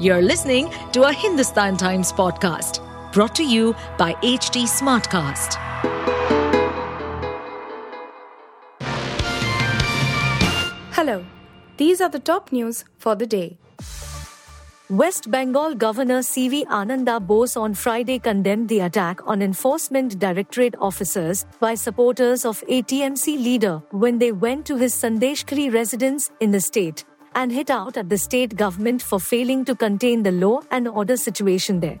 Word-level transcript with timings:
You're 0.00 0.22
listening 0.22 0.72
to 0.92 1.02
a 1.08 1.12
Hindustan 1.12 1.76
Times 1.76 2.12
podcast 2.12 2.78
brought 3.12 3.34
to 3.34 3.44
you 3.44 3.74
by 3.98 4.12
HT 4.22 4.62
Smartcast. 4.68 5.56
Hello, 10.92 11.24
these 11.78 12.00
are 12.00 12.08
the 12.08 12.20
top 12.20 12.52
news 12.52 12.84
for 12.96 13.16
the 13.16 13.26
day. 13.26 13.58
West 14.88 15.32
Bengal 15.32 15.74
Governor 15.74 16.20
CV 16.20 16.64
Ananda 16.68 17.18
Bose 17.18 17.56
on 17.56 17.74
Friday 17.74 18.20
condemned 18.20 18.68
the 18.68 18.78
attack 18.78 19.18
on 19.26 19.42
Enforcement 19.42 20.20
Directorate 20.20 20.76
officers 20.80 21.44
by 21.58 21.74
supporters 21.74 22.44
of 22.44 22.62
ATMC 22.68 23.36
leader 23.36 23.82
when 23.90 24.20
they 24.20 24.30
went 24.30 24.64
to 24.66 24.76
his 24.76 24.94
Sandeshkhali 24.94 25.74
residence 25.74 26.30
in 26.38 26.52
the 26.52 26.60
state 26.60 27.04
and 27.34 27.52
hit 27.52 27.70
out 27.70 27.96
at 27.96 28.08
the 28.08 28.18
state 28.18 28.56
government 28.56 29.02
for 29.02 29.20
failing 29.20 29.64
to 29.64 29.74
contain 29.74 30.22
the 30.22 30.32
law 30.32 30.60
and 30.70 30.88
order 30.88 31.16
situation 31.16 31.80
there. 31.80 32.00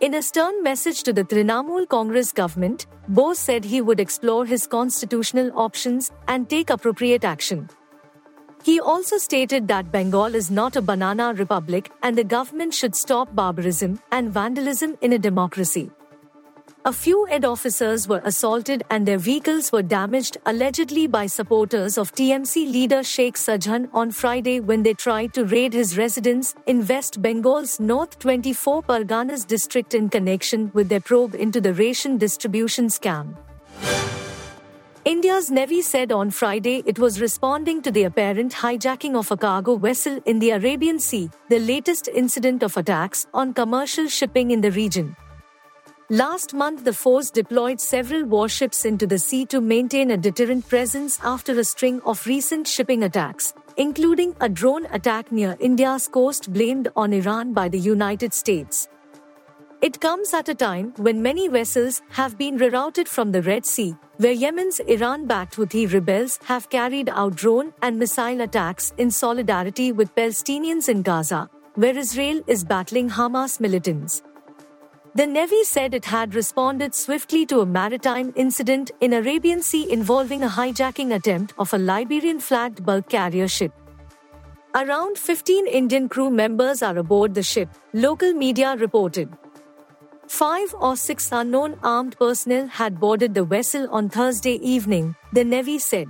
In 0.00 0.14
a 0.14 0.20
stern 0.22 0.62
message 0.62 1.02
to 1.04 1.12
the 1.12 1.24
Trinamool 1.24 1.88
Congress 1.88 2.30
government, 2.30 2.86
Bose 3.08 3.38
said 3.38 3.64
he 3.64 3.80
would 3.80 3.98
explore 3.98 4.44
his 4.44 4.66
constitutional 4.66 5.50
options 5.58 6.10
and 6.28 6.50
take 6.50 6.68
appropriate 6.68 7.24
action. 7.24 7.70
He 8.62 8.78
also 8.78 9.16
stated 9.16 9.68
that 9.68 9.90
Bengal 9.90 10.34
is 10.34 10.50
not 10.50 10.76
a 10.76 10.82
banana 10.82 11.32
republic 11.34 11.90
and 12.02 12.18
the 12.18 12.24
government 12.24 12.74
should 12.74 12.94
stop 12.94 13.34
barbarism 13.34 14.00
and 14.10 14.32
vandalism 14.32 14.98
in 15.00 15.12
a 15.12 15.18
democracy. 15.18 15.90
A 16.88 16.92
few 16.92 17.26
ED 17.28 17.44
officers 17.44 18.06
were 18.06 18.20
assaulted 18.22 18.84
and 18.90 19.08
their 19.08 19.18
vehicles 19.18 19.72
were 19.72 19.82
damaged 19.82 20.36
allegedly 20.46 21.08
by 21.08 21.26
supporters 21.26 21.98
of 21.98 22.12
TMC 22.14 22.70
leader 22.72 23.02
Sheikh 23.02 23.34
Shahjahan 23.34 23.88
on 23.92 24.12
Friday 24.12 24.60
when 24.60 24.84
they 24.84 24.94
tried 24.94 25.34
to 25.34 25.44
raid 25.46 25.72
his 25.72 25.98
residence 25.98 26.54
in 26.66 26.86
West 26.86 27.20
Bengal's 27.20 27.80
North 27.80 28.20
24 28.20 28.84
Parganas 28.84 29.44
district 29.44 29.94
in 29.94 30.08
connection 30.08 30.70
with 30.74 30.88
their 30.88 31.00
probe 31.00 31.34
into 31.34 31.60
the 31.60 31.74
ration 31.74 32.18
distribution 32.18 32.86
scam. 32.86 33.34
India's 35.04 35.50
Navy 35.50 35.82
said 35.82 36.12
on 36.12 36.30
Friday 36.30 36.84
it 36.86 37.00
was 37.00 37.20
responding 37.20 37.82
to 37.82 37.90
the 37.90 38.04
apparent 38.04 38.52
hijacking 38.52 39.16
of 39.16 39.32
a 39.32 39.36
cargo 39.36 39.76
vessel 39.76 40.20
in 40.24 40.38
the 40.38 40.50
Arabian 40.50 41.00
Sea, 41.00 41.30
the 41.48 41.58
latest 41.58 42.06
incident 42.06 42.62
of 42.62 42.76
attacks 42.76 43.26
on 43.34 43.52
commercial 43.52 44.06
shipping 44.06 44.52
in 44.52 44.60
the 44.60 44.70
region. 44.70 45.16
Last 46.08 46.54
month, 46.54 46.84
the 46.84 46.92
force 46.92 47.32
deployed 47.32 47.80
several 47.80 48.24
warships 48.24 48.84
into 48.84 49.08
the 49.08 49.18
sea 49.18 49.44
to 49.46 49.60
maintain 49.60 50.12
a 50.12 50.16
deterrent 50.16 50.68
presence 50.68 51.18
after 51.24 51.58
a 51.58 51.64
string 51.64 52.00
of 52.02 52.24
recent 52.28 52.68
shipping 52.68 53.02
attacks, 53.02 53.52
including 53.76 54.36
a 54.40 54.48
drone 54.48 54.86
attack 54.92 55.32
near 55.32 55.56
India's 55.58 56.06
coast 56.06 56.52
blamed 56.52 56.86
on 56.94 57.12
Iran 57.12 57.52
by 57.52 57.68
the 57.68 57.80
United 57.80 58.32
States. 58.32 58.88
It 59.82 60.00
comes 60.00 60.32
at 60.32 60.48
a 60.48 60.54
time 60.54 60.92
when 60.96 61.22
many 61.22 61.48
vessels 61.48 62.02
have 62.10 62.38
been 62.38 62.56
rerouted 62.56 63.08
from 63.08 63.32
the 63.32 63.42
Red 63.42 63.66
Sea, 63.66 63.96
where 64.18 64.30
Yemen's 64.30 64.78
Iran 64.78 65.26
backed 65.26 65.56
Houthi 65.56 65.92
rebels 65.92 66.38
have 66.44 66.70
carried 66.70 67.08
out 67.08 67.34
drone 67.34 67.74
and 67.82 67.98
missile 67.98 68.42
attacks 68.42 68.94
in 68.96 69.10
solidarity 69.10 69.90
with 69.90 70.14
Palestinians 70.14 70.88
in 70.88 71.02
Gaza, 71.02 71.50
where 71.74 71.98
Israel 71.98 72.40
is 72.46 72.62
battling 72.62 73.10
Hamas 73.10 73.58
militants. 73.58 74.22
The 75.16 75.26
Navy 75.26 75.64
said 75.64 75.94
it 75.94 76.04
had 76.04 76.34
responded 76.34 76.94
swiftly 76.94 77.46
to 77.46 77.60
a 77.60 77.64
maritime 77.64 78.34
incident 78.36 78.90
in 79.00 79.14
Arabian 79.14 79.62
Sea 79.62 79.90
involving 79.90 80.42
a 80.42 80.48
hijacking 80.48 81.14
attempt 81.14 81.54
of 81.58 81.72
a 81.72 81.78
Liberian 81.78 82.38
flagged 82.38 82.84
bulk 82.84 83.08
carrier 83.08 83.48
ship. 83.48 83.72
Around 84.74 85.16
15 85.16 85.68
Indian 85.68 86.10
crew 86.10 86.28
members 86.28 86.82
are 86.82 86.98
aboard 86.98 87.32
the 87.32 87.42
ship, 87.42 87.70
local 87.94 88.34
media 88.34 88.76
reported. 88.76 89.30
Five 90.28 90.74
or 90.78 90.96
six 90.96 91.30
unknown 91.32 91.78
armed 91.82 92.18
personnel 92.18 92.66
had 92.66 93.00
boarded 93.00 93.32
the 93.32 93.44
vessel 93.44 93.88
on 93.90 94.10
Thursday 94.10 94.56
evening, 94.56 95.16
the 95.32 95.44
Navy 95.44 95.78
said. 95.78 96.08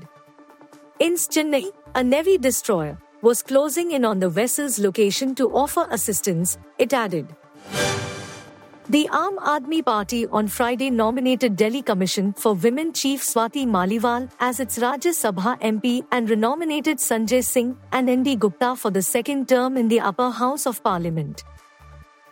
INS 1.00 1.28
Chennai, 1.28 1.70
a 1.94 2.02
Navy 2.02 2.38
destroyer 2.38 2.98
was 3.22 3.40
closing 3.40 3.92
in 3.92 4.04
on 4.04 4.18
the 4.18 4.28
vessel's 4.28 4.80
location 4.80 5.36
to 5.36 5.48
offer 5.54 5.86
assistance, 5.92 6.58
it 6.76 6.92
added. 6.92 7.36
The 8.88 9.08
Aam 9.10 9.36
Aadmi 9.38 9.84
Party 9.84 10.28
on 10.28 10.46
Friday 10.46 10.90
nominated 10.90 11.56
Delhi 11.56 11.82
Commission 11.82 12.32
for 12.32 12.54
Women 12.54 12.92
Chief 12.92 13.20
Swati 13.20 13.66
Maliwal 13.66 14.30
as 14.38 14.60
its 14.60 14.78
Rajya 14.78 15.12
Sabha 15.12 15.60
MP 15.60 16.06
and 16.12 16.30
renominated 16.30 16.98
Sanjay 16.98 17.42
Singh 17.42 17.76
and 17.90 18.08
ND 18.08 18.38
Gupta 18.38 18.76
for 18.76 18.92
the 18.92 19.02
second 19.02 19.48
term 19.48 19.76
in 19.76 19.88
the 19.88 19.98
upper 19.98 20.30
house 20.30 20.66
of 20.66 20.80
parliament. 20.84 21.42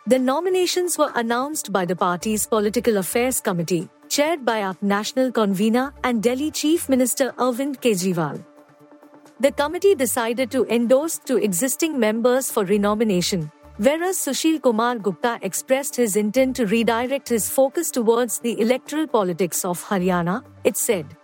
The 0.07 0.21
nominations 0.21 0.97
were 0.97 1.11
announced 1.17 1.73
by 1.73 1.85
the 1.85 1.97
party's 1.97 2.47
Political 2.47 2.99
Affairs 2.99 3.41
Committee, 3.41 3.89
chaired 4.09 4.45
by 4.45 4.61
AAP 4.61 4.81
National 4.81 5.33
Convener 5.33 5.93
and 6.05 6.23
Delhi 6.23 6.53
Chief 6.53 6.89
Minister 6.89 7.33
Arvind 7.33 7.81
Kejriwal. 7.81 8.45
The 9.41 9.51
committee 9.51 9.97
decided 9.97 10.53
to 10.53 10.65
endorse 10.67 11.19
two 11.19 11.39
existing 11.39 11.99
members 11.99 12.53
for 12.53 12.65
renomination, 12.65 13.51
Whereas 13.77 14.19
Sushil 14.19 14.63
Kumar 14.63 14.99
Gupta 14.99 15.41
expressed 15.43 15.97
his 15.97 16.15
intent 16.15 16.55
to 16.57 16.67
redirect 16.67 17.29
his 17.29 17.51
focus 17.51 17.91
towards 17.91 18.39
the 18.39 18.61
electoral 18.61 19.09
politics 19.09 19.65
of 19.65 19.83
Haryana, 19.85 20.45
it 20.63 20.77
said. 20.77 21.17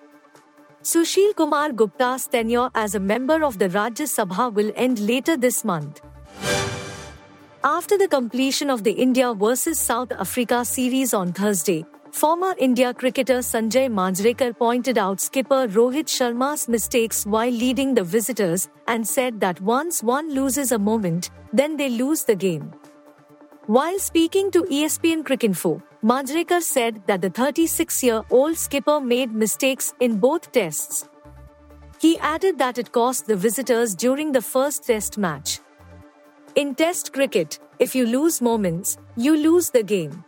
Sushil 0.82 1.36
Kumar 1.36 1.70
Gupta's 1.70 2.26
tenure 2.26 2.68
as 2.74 2.96
a 2.96 3.00
member 3.00 3.44
of 3.44 3.60
the 3.60 3.68
Rajya 3.68 4.08
Sabha 4.08 4.52
will 4.52 4.72
end 4.74 4.98
later 4.98 5.36
this 5.36 5.64
month. 5.64 6.00
After 7.62 7.96
the 7.96 8.08
completion 8.08 8.68
of 8.68 8.82
the 8.82 8.92
India 8.92 9.32
vs 9.32 9.78
South 9.78 10.10
Africa 10.10 10.64
series 10.64 11.14
on 11.14 11.32
Thursday, 11.32 11.84
former 12.14 12.54
India 12.58 12.92
cricketer 12.92 13.38
Sanjay 13.38 13.88
Manjrekar 13.88 14.56
pointed 14.56 14.98
out 14.98 15.20
skipper 15.20 15.68
Rohit 15.68 16.06
Sharma's 16.06 16.68
mistakes 16.68 17.24
while 17.26 17.50
leading 17.50 17.94
the 17.94 18.04
visitors 18.04 18.68
and 18.88 19.06
said 19.06 19.40
that 19.40 19.60
once 19.60 20.02
one 20.02 20.32
loses 20.34 20.72
a 20.72 20.78
moment, 20.78 21.30
then 21.52 21.76
they 21.76 21.88
lose 21.88 22.24
the 22.24 22.34
game. 22.34 22.72
While 23.66 23.98
speaking 23.98 24.50
to 24.52 24.62
ESPN 24.62 25.22
Cricinfo, 25.24 25.82
Manjrekar 26.02 26.62
said 26.62 27.02
that 27.06 27.20
the 27.20 27.30
36 27.30 28.02
year 28.02 28.22
old 28.30 28.56
skipper 28.56 29.00
made 29.00 29.32
mistakes 29.32 29.92
in 30.00 30.18
both 30.18 30.50
tests. 30.52 31.08
He 32.00 32.18
added 32.18 32.58
that 32.58 32.78
it 32.78 32.92
cost 32.92 33.26
the 33.26 33.36
visitors 33.36 33.94
during 33.94 34.32
the 34.32 34.42
first 34.42 34.84
test 34.86 35.18
match. 35.18 35.60
In 36.54 36.74
test 36.74 37.12
cricket, 37.12 37.58
if 37.78 37.94
you 37.94 38.06
lose 38.06 38.40
moments, 38.40 38.98
you 39.16 39.36
lose 39.36 39.70
the 39.70 39.82
game. 39.82 40.24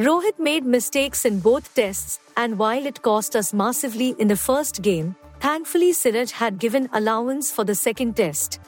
Rohit 0.00 0.38
made 0.38 0.64
mistakes 0.64 1.26
in 1.26 1.40
both 1.40 1.74
tests, 1.74 2.20
and 2.34 2.58
while 2.58 2.86
it 2.86 3.02
cost 3.02 3.36
us 3.36 3.52
massively 3.52 4.14
in 4.18 4.28
the 4.28 4.36
first 4.36 4.80
game, 4.80 5.14
thankfully 5.40 5.92
Siraj 5.92 6.30
had 6.30 6.58
given 6.58 6.88
allowance 6.94 7.50
for 7.50 7.64
the 7.64 7.74
second 7.74 8.16
test. 8.16 8.60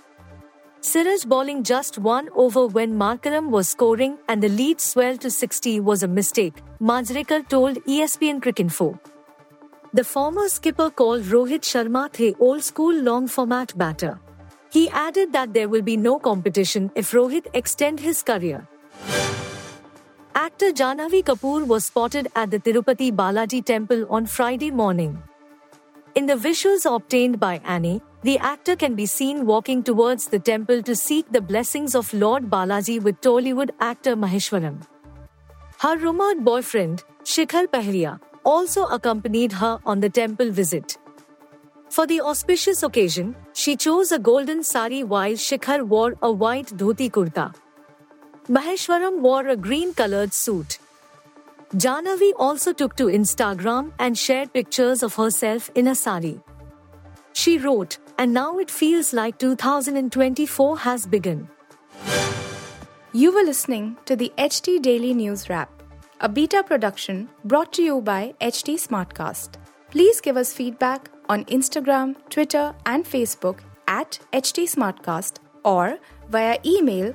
Siraj 0.82 1.24
bowling 1.24 1.62
just 1.62 1.96
one 1.96 2.28
over 2.36 2.66
when 2.66 2.98
Markram 2.98 3.48
was 3.48 3.70
scoring 3.70 4.18
and 4.28 4.42
the 4.42 4.50
lead 4.50 4.78
swelled 4.78 5.22
to 5.22 5.30
60 5.30 5.80
was 5.80 6.02
a 6.02 6.08
mistake, 6.08 6.56
Manjrekar 6.82 7.48
told 7.48 7.82
ESPN 7.86 8.42
Cricinfo. 8.42 9.00
The 9.94 10.04
former 10.04 10.50
skipper 10.50 10.90
called 10.90 11.22
Rohit 11.22 11.62
Sharma 11.62 12.12
the 12.12 12.36
old 12.40 12.62
school 12.62 12.94
long 12.94 13.26
format 13.26 13.72
batter. 13.78 14.20
He 14.70 14.90
added 14.90 15.32
that 15.32 15.54
there 15.54 15.70
will 15.70 15.80
be 15.80 15.96
no 15.96 16.18
competition 16.18 16.90
if 16.94 17.12
Rohit 17.12 17.46
extend 17.54 18.00
his 18.00 18.22
career. 18.22 18.68
Actor 20.42 20.72
Janhvi 20.72 21.22
Kapoor 21.22 21.64
was 21.64 21.84
spotted 21.84 22.26
at 22.34 22.50
the 22.50 22.58
Tirupati 22.58 23.12
Balaji 23.12 23.64
temple 23.64 24.00
on 24.10 24.26
Friday 24.26 24.72
morning. 24.72 25.22
In 26.16 26.26
the 26.26 26.34
visuals 26.34 26.84
obtained 26.84 27.38
by 27.38 27.60
ANI, 27.64 28.00
the 28.22 28.38
actor 28.38 28.74
can 28.74 28.96
be 28.96 29.06
seen 29.06 29.46
walking 29.46 29.84
towards 29.84 30.26
the 30.26 30.40
temple 30.40 30.82
to 30.82 30.96
seek 30.96 31.30
the 31.30 31.40
blessings 31.40 31.94
of 31.94 32.12
Lord 32.12 32.50
Balaji 32.50 33.00
with 33.00 33.20
Tollywood 33.20 33.70
actor 33.78 34.16
Maheshwaram. 34.16 34.82
Her 35.78 35.96
rumored 35.96 36.44
boyfriend, 36.44 37.04
Shikhar 37.22 37.68
Pahariya, 37.68 38.18
also 38.44 38.86
accompanied 38.86 39.52
her 39.52 39.78
on 39.86 40.00
the 40.00 40.10
temple 40.10 40.50
visit. 40.50 40.98
For 41.88 42.04
the 42.04 42.20
auspicious 42.20 42.82
occasion, 42.82 43.36
she 43.52 43.76
chose 43.76 44.10
a 44.10 44.18
golden 44.18 44.64
sari 44.64 45.04
while 45.04 45.34
Shikhar 45.34 45.86
wore 45.86 46.16
a 46.20 46.32
white 46.32 46.66
dhoti 46.66 47.12
kurta. 47.12 47.54
Maheshwaram 48.48 49.20
wore 49.20 49.46
a 49.46 49.56
green 49.56 49.94
colored 49.94 50.32
suit. 50.32 50.78
Janhvi 51.74 52.32
also 52.36 52.72
took 52.72 52.96
to 52.96 53.04
Instagram 53.06 53.92
and 54.00 54.18
shared 54.18 54.52
pictures 54.52 55.04
of 55.04 55.14
herself 55.14 55.70
in 55.76 55.86
a 55.86 55.94
sari. 55.94 56.40
She 57.32 57.56
wrote, 57.58 57.98
and 58.18 58.34
now 58.34 58.58
it 58.58 58.68
feels 58.68 59.12
like 59.12 59.38
2024 59.38 60.78
has 60.78 61.06
begun. 61.06 61.48
You 63.12 63.32
were 63.32 63.44
listening 63.44 63.96
to 64.06 64.16
the 64.16 64.32
HT 64.36 64.82
Daily 64.82 65.14
News 65.14 65.48
Wrap, 65.48 65.70
a 66.20 66.28
beta 66.28 66.64
production 66.64 67.28
brought 67.44 67.72
to 67.74 67.82
you 67.82 68.00
by 68.00 68.34
HT 68.40 68.74
Smartcast. 68.74 69.50
Please 69.90 70.20
give 70.20 70.36
us 70.36 70.52
feedback 70.52 71.10
on 71.28 71.44
Instagram, 71.44 72.16
Twitter, 72.28 72.74
and 72.86 73.04
Facebook 73.04 73.60
at 73.86 74.18
HT 74.32 74.64
Smartcast 74.64 75.36
or 75.64 75.98
via 76.28 76.58
email 76.66 77.14